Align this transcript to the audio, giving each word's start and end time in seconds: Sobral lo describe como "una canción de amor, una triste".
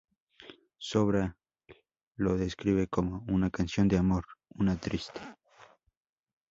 Sobral 0.79 1.35
lo 2.15 2.35
describe 2.35 2.87
como 2.87 3.23
"una 3.27 3.51
canción 3.51 3.87
de 3.87 3.99
amor, 3.99 4.25
una 4.49 4.75
triste". 4.75 5.21